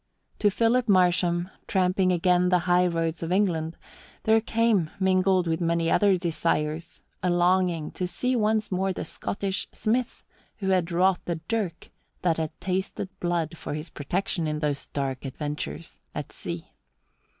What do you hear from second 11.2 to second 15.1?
the dirk that had tasted blood for his protection in those